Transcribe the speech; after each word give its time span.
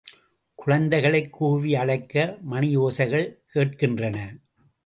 குழந்தைகளைக் 0.55 1.33
கூவி 1.33 1.75
அழைக்க 1.75 2.37
மணியோசைகள் 2.51 3.39
கேட்கின்றன. 3.53 4.37